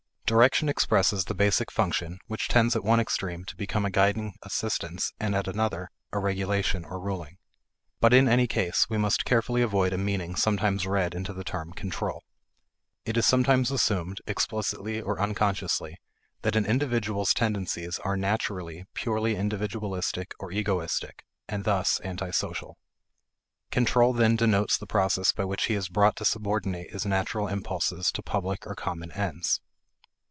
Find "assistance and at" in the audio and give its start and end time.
4.43-5.45